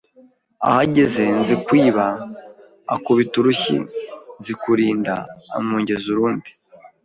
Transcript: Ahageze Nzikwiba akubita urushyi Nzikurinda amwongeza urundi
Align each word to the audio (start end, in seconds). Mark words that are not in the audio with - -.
Ahageze 0.67 1.23
Nzikwiba 1.39 2.05
akubita 2.95 3.35
urushyi 3.39 3.75
Nzikurinda 4.39 5.15
amwongeza 5.57 6.05
urundi 6.13 6.51